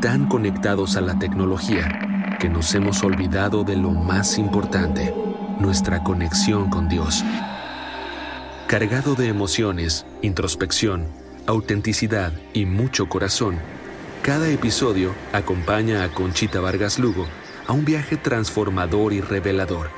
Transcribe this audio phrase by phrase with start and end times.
[0.00, 5.12] Tan conectados a la tecnología que nos hemos olvidado de lo más importante,
[5.58, 7.24] nuestra conexión con Dios.
[8.68, 11.08] Cargado de emociones, introspección,
[11.48, 13.58] autenticidad y mucho corazón,
[14.22, 17.26] cada episodio acompaña a Conchita Vargas Lugo
[17.66, 19.90] a un viaje transformador y revelador,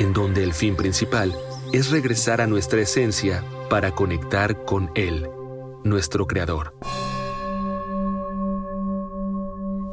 [0.00, 1.32] en donde el fin principal
[1.72, 5.28] es regresar a nuestra esencia para conectar con Él,
[5.84, 6.74] nuestro Creador.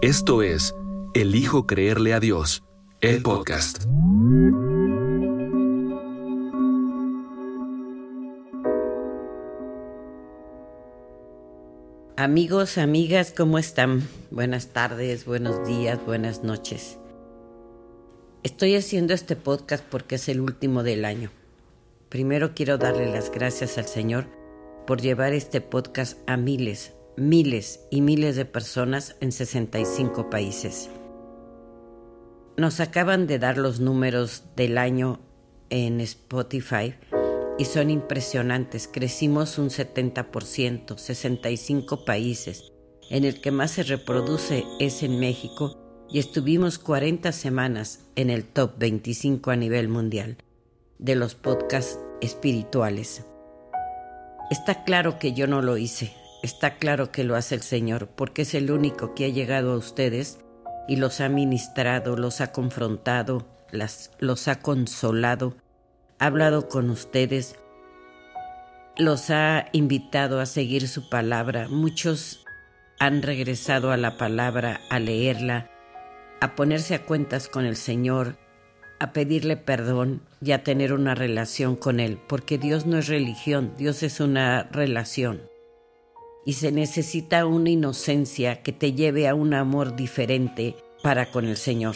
[0.04, 0.76] Esto es
[1.14, 2.62] Elijo Creerle a Dios,
[3.00, 3.86] el podcast.
[12.18, 14.06] Amigos, amigas, ¿cómo están?
[14.30, 16.98] Buenas tardes, buenos días, buenas noches.
[18.44, 21.32] Estoy haciendo este podcast porque es el último del año.
[22.10, 24.26] Primero quiero darle las gracias al Señor
[24.86, 30.90] por llevar este podcast a miles, miles y miles de personas en 65 países.
[32.58, 35.20] Nos acaban de dar los números del año
[35.70, 36.96] en Spotify
[37.58, 38.88] y son impresionantes.
[38.88, 42.72] Crecimos un 70%, 65 países.
[43.10, 45.78] En el que más se reproduce es en México
[46.10, 50.38] y estuvimos 40 semanas en el top 25 a nivel mundial
[51.00, 53.26] de los podcasts espirituales.
[54.52, 58.42] Está claro que yo no lo hice, Está claro que lo hace el Señor, porque
[58.42, 60.40] es el único que ha llegado a ustedes
[60.90, 63.48] y los ha ministrado, los ha confrontado,
[64.20, 65.56] los ha consolado,
[66.20, 67.56] ha hablado con ustedes,
[68.98, 71.70] los ha invitado a seguir su palabra.
[71.70, 72.44] Muchos
[73.00, 75.72] han regresado a la palabra, a leerla,
[76.42, 78.36] a ponerse a cuentas con el Señor,
[79.00, 83.74] a pedirle perdón y a tener una relación con Él, porque Dios no es religión,
[83.78, 85.53] Dios es una relación
[86.46, 91.58] y se necesita una inocencia que te lleve a un amor diferente para con el
[91.58, 91.96] Señor.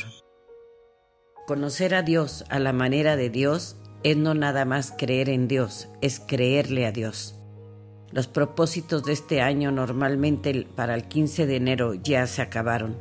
[1.45, 5.89] Conocer a Dios a la manera de Dios es no nada más creer en Dios,
[6.01, 7.35] es creerle a Dios.
[8.11, 12.97] Los propósitos de este año normalmente para el 15 de enero ya se acabaron,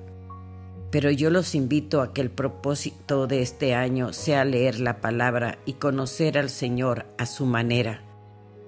[0.90, 5.58] pero yo los invito a que el propósito de este año sea leer la palabra
[5.64, 8.05] y conocer al Señor a su manera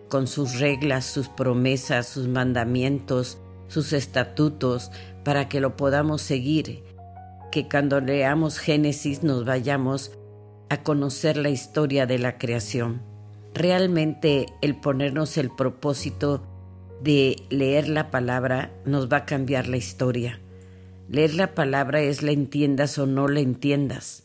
[0.08, 3.38] con sus reglas, sus promesas, sus mandamientos,
[3.68, 4.90] sus estatutos,
[5.24, 6.82] para que lo podamos seguir,
[7.52, 10.12] que cuando leamos Génesis nos vayamos
[10.70, 13.02] a conocer la historia de la creación.
[13.54, 16.42] Realmente el ponernos el propósito
[17.02, 20.40] de leer la palabra nos va a cambiar la historia.
[21.08, 24.24] Leer la palabra es la entiendas o no la entiendas.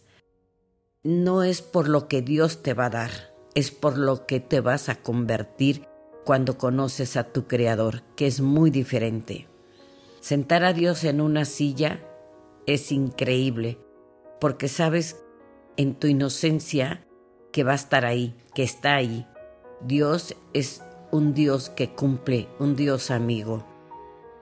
[1.04, 4.62] No es por lo que Dios te va a dar es por lo que te
[4.62, 5.88] vas a convertir
[6.26, 9.48] cuando conoces a tu Creador, que es muy diferente.
[10.22, 12.00] Sentar a Dios en una silla
[12.66, 13.78] es increíble,
[14.40, 15.22] porque sabes
[15.76, 17.06] en tu inocencia
[17.52, 19.28] que va a estar ahí, que está ahí.
[19.82, 20.82] Dios es
[21.12, 23.66] un Dios que cumple, un Dios amigo.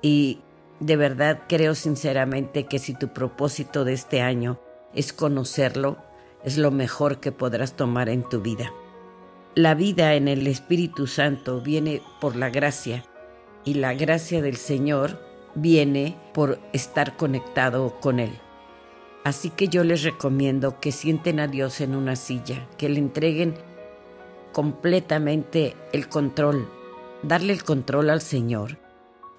[0.02, 0.40] Y
[0.80, 4.60] de verdad creo sinceramente que si tu propósito de este año
[4.94, 5.98] es conocerlo,
[6.44, 8.72] es lo mejor que podrás tomar en tu vida.
[9.56, 13.04] La vida en el Espíritu Santo viene por la gracia
[13.66, 15.20] y la gracia del Señor
[15.56, 18.32] viene por estar conectado con Él.
[19.26, 23.56] Así que yo les recomiendo que sienten a Dios en una silla, que le entreguen
[24.54, 26.70] completamente el control.
[27.22, 28.78] Darle el control al Señor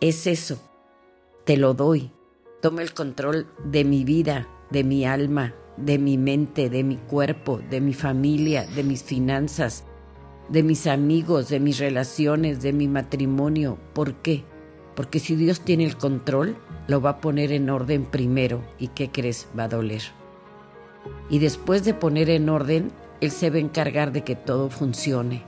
[0.02, 0.60] es eso.
[1.44, 2.10] Te lo doy.
[2.60, 7.62] Toma el control de mi vida, de mi alma, de mi mente, de mi cuerpo,
[7.70, 9.86] de mi familia, de mis finanzas,
[10.48, 13.78] de mis amigos, de mis relaciones, de mi matrimonio.
[13.94, 14.44] ¿Por qué?
[14.94, 16.56] Porque si Dios tiene el control,
[16.86, 18.62] lo va a poner en orden primero.
[18.78, 19.48] ¿Y qué crees?
[19.58, 20.02] Va a doler.
[21.30, 25.44] Y después de poner en orden, Él se va a encargar de que todo funcione.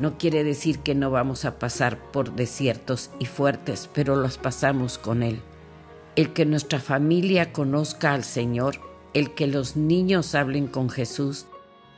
[0.00, 4.98] No quiere decir que no vamos a pasar por desiertos y fuertes, pero los pasamos
[4.98, 5.40] con Él.
[6.14, 8.76] El que nuestra familia conozca al Señor,
[9.14, 11.46] el que los niños hablen con Jesús,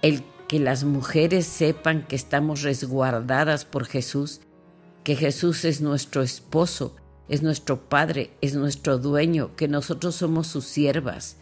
[0.02, 4.40] el que las mujeres sepan que estamos resguardadas por Jesús,
[5.04, 6.96] que Jesús es nuestro esposo
[7.28, 11.36] es nuestro Padre, es nuestro dueño, que nosotros somos sus siervas.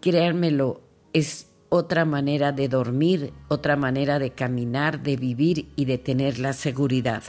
[0.00, 0.82] Créanmelo,
[1.12, 6.52] es otra manera de dormir, otra manera de caminar, de vivir y de tener la
[6.52, 7.22] seguridad.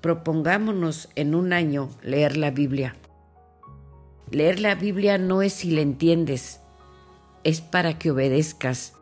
[0.00, 2.96] Propongámonos en un año leer la Biblia.
[4.30, 6.60] Leer la Biblia no es si la entiendes,
[7.44, 8.94] es para que obedezcas,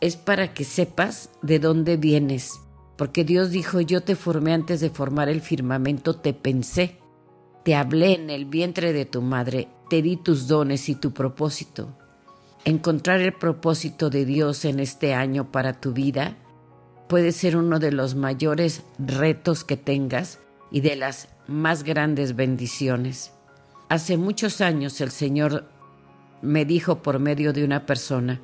[0.00, 2.60] es para que sepas de dónde vienes,
[2.96, 6.98] porque Dios dijo, yo te formé antes de formar el firmamento, te pensé,
[7.64, 11.96] te hablé en el vientre de tu madre, te di tus dones y tu propósito.
[12.64, 16.36] Encontrar el propósito de Dios en este año para tu vida
[17.08, 20.40] puede ser uno de los mayores retos que tengas
[20.70, 23.32] y de las más grandes bendiciones.
[23.88, 25.68] Hace muchos años el Señor
[26.42, 28.42] me dijo por medio de una persona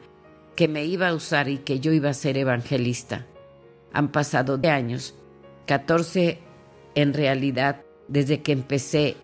[0.55, 3.27] que me iba a usar y que yo iba a ser evangelista.
[3.93, 5.15] Han pasado de años,
[5.67, 6.39] 14
[6.95, 9.17] en realidad, desde que empecé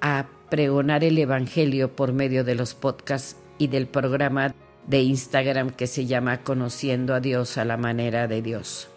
[0.00, 4.54] a pregonar el Evangelio por medio de los podcasts y del programa
[4.86, 8.88] de Instagram que se llama Conociendo a Dios a la manera de Dios.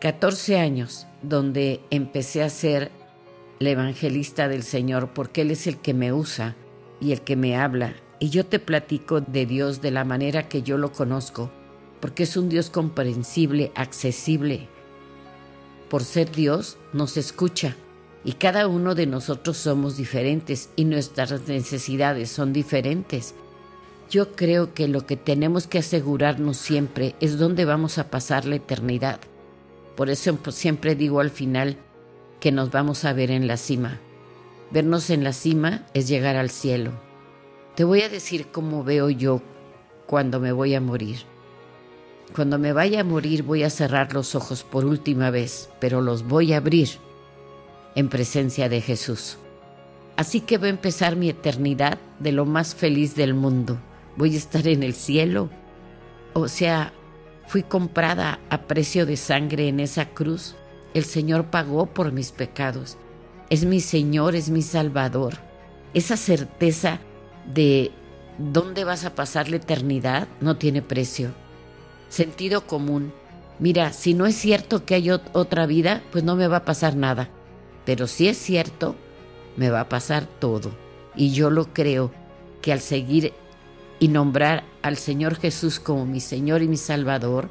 [0.00, 2.90] 14 años donde empecé a ser
[3.58, 6.56] la evangelista del Señor porque Él es el que me usa
[7.00, 7.94] y el que me habla.
[8.18, 11.50] Y yo te platico de Dios de la manera que yo lo conozco,
[12.00, 14.68] porque es un Dios comprensible, accesible.
[15.90, 17.76] Por ser Dios, nos escucha
[18.24, 23.34] y cada uno de nosotros somos diferentes y nuestras necesidades son diferentes.
[24.10, 28.56] Yo creo que lo que tenemos que asegurarnos siempre es dónde vamos a pasar la
[28.56, 29.20] eternidad.
[29.94, 31.76] Por eso pues, siempre digo al final
[32.40, 34.00] que nos vamos a ver en la cima.
[34.72, 37.05] Vernos en la cima es llegar al cielo.
[37.76, 39.40] Te voy a decir cómo veo yo
[40.06, 41.18] cuando me voy a morir.
[42.34, 46.26] Cuando me vaya a morir voy a cerrar los ojos por última vez, pero los
[46.26, 46.88] voy a abrir
[47.94, 49.38] en presencia de Jesús.
[50.16, 53.78] Así que voy a empezar mi eternidad de lo más feliz del mundo
[54.16, 55.50] voy a estar en el cielo.
[56.32, 56.92] O sea,
[57.46, 60.56] fui comprada a precio de sangre en esa cruz.
[60.94, 62.96] El Señor pagó por mis pecados.
[63.50, 65.34] Es mi Señor, es mi Salvador.
[65.94, 66.98] Esa certeza
[67.52, 67.90] de
[68.38, 71.30] dónde vas a pasar la eternidad no tiene precio.
[72.08, 73.12] Sentido común.
[73.58, 76.96] Mira, si no es cierto que hay otra vida, pues no me va a pasar
[76.96, 77.30] nada.
[77.84, 78.96] Pero si es cierto,
[79.56, 80.70] me va a pasar todo.
[81.14, 82.12] Y yo lo creo
[82.60, 83.32] que al seguir
[83.98, 87.48] y nombrar al Señor Jesús como mi Señor y mi Salvador,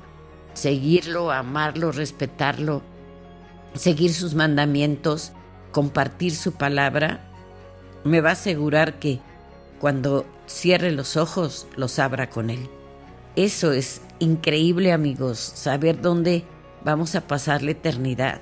[0.53, 2.83] seguirlo, amarlo, respetarlo,
[3.73, 5.31] seguir sus mandamientos,
[5.71, 7.31] compartir su palabra,
[8.03, 9.19] me va a asegurar que
[9.79, 12.69] cuando cierre los ojos los abra con Él.
[13.35, 16.43] Eso es increíble amigos, saber dónde
[16.83, 18.41] vamos a pasar la eternidad.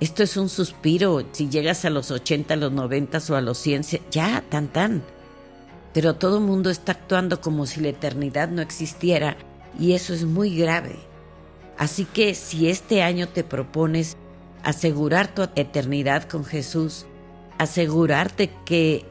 [0.00, 3.58] Esto es un suspiro, si llegas a los 80, a los 90 o a los
[3.58, 5.02] 100, ya, tan tan
[5.96, 9.38] pero todo el mundo está actuando como si la eternidad no existiera
[9.80, 10.96] y eso es muy grave.
[11.78, 14.18] Así que si este año te propones
[14.62, 17.06] asegurar tu eternidad con Jesús,
[17.56, 19.06] asegurarte que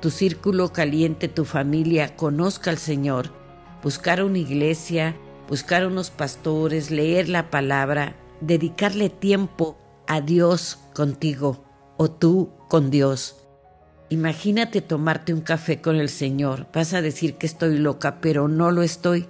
[0.00, 3.30] tu círculo caliente, tu familia, conozca al Señor,
[3.82, 5.16] buscar una iglesia,
[5.48, 11.64] buscar unos pastores, leer la palabra, dedicarle tiempo a Dios contigo
[11.96, 13.36] o tú con Dios.
[14.10, 16.66] Imagínate tomarte un café con el Señor.
[16.72, 19.26] Vas a decir que estoy loca, pero no lo estoy.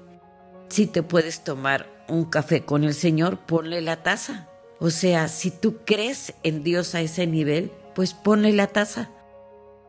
[0.69, 4.49] Si te puedes tomar un café con el Señor, ponle la taza.
[4.79, 9.11] O sea, si tú crees en Dios a ese nivel, pues ponle la taza.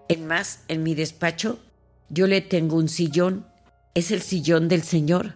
[0.10, 1.60] En más, en mi despacho,
[2.10, 3.46] yo le tengo un sillón.
[3.94, 5.36] Es el sillón del Señor.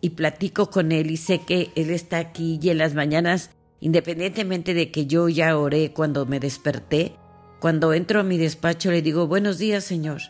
[0.00, 4.74] Y platico con Él y sé que Él está aquí y en las mañanas, independientemente
[4.74, 7.16] de que yo ya oré cuando me desperté,
[7.58, 10.20] cuando entro a mi despacho le digo, buenos días, Señor.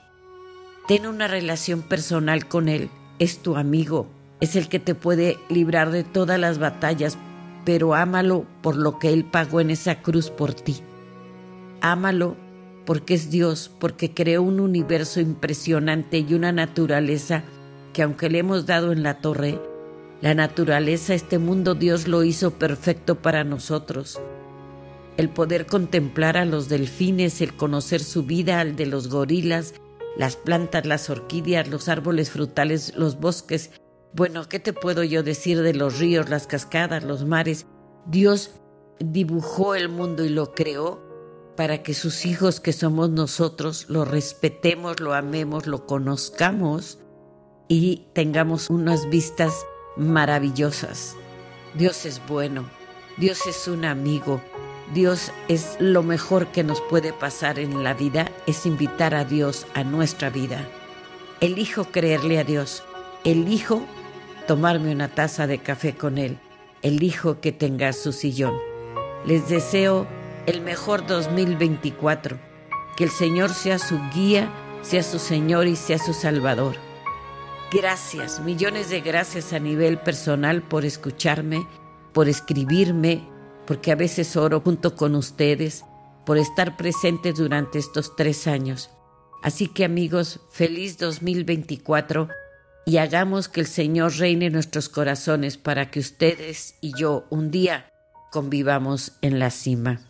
[0.88, 2.88] Ten una relación personal con Él.
[3.19, 4.09] Es tu amigo.
[4.40, 7.19] Es el que te puede librar de todas las batallas,
[7.67, 10.79] pero ámalo por lo que Él pagó en esa cruz por ti.
[11.83, 12.38] Ámalo
[12.90, 17.44] porque es Dios, porque creó un universo impresionante y una naturaleza
[17.92, 19.61] que aunque le hemos dado en la torre,
[20.20, 24.20] la naturaleza, este mundo Dios lo hizo perfecto para nosotros
[25.18, 29.75] el poder contemplar a los delfines, el conocer su vida, al de los gorilas,
[30.16, 33.70] las plantas, las orquídeas, los árboles frutales, los bosques.
[34.14, 37.66] Bueno, ¿qué te puedo yo decir de los ríos, las cascadas, los mares?
[38.06, 38.50] Dios
[38.99, 41.09] dibujó el mundo y lo creó
[41.61, 46.97] para que sus hijos que somos nosotros lo respetemos, lo amemos, lo conozcamos
[47.69, 51.17] y tengamos unas vistas maravillosas.
[51.75, 52.64] Dios es bueno,
[53.19, 54.40] Dios es un amigo,
[54.95, 59.67] Dios es lo mejor que nos puede pasar en la vida, es invitar a Dios
[59.75, 60.67] a nuestra vida.
[61.43, 62.83] Elijo creerle a Dios,
[63.23, 63.83] elijo
[64.49, 66.38] tomarme una taza de café con Él,
[66.81, 68.55] elijo que tenga su sillón.
[69.26, 70.07] Les deseo
[70.47, 72.38] el mejor 2024,
[72.97, 74.50] que el Señor sea su guía,
[74.82, 76.76] sea su Señor y sea su Salvador.
[77.73, 81.66] Gracias, millones de gracias a nivel personal por escucharme,
[82.12, 83.28] por escribirme,
[83.66, 85.85] porque a veces oro junto con ustedes,
[86.26, 88.90] por estar presentes durante estos tres años.
[89.42, 92.28] Así que amigos, feliz 2024
[92.87, 97.50] y hagamos que el Señor reine en nuestros corazones para que ustedes y yo un
[97.50, 97.90] día
[98.32, 100.10] convivamos en la cima.